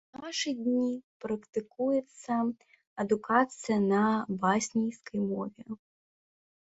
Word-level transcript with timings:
У 0.17 0.19
нашы 0.25 0.51
дні 0.59 0.85
практыкуецца 1.23 2.37
адукацыя 3.03 3.77
на 3.91 3.99
баснійскай 4.47 5.19
мове. 5.29 5.67